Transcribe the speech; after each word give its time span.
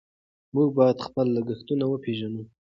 موږ 0.53 0.67
باید 0.77 1.05
خپل 1.07 1.27
لګښتونه 1.35 1.85
وپېژنو. 1.87 2.43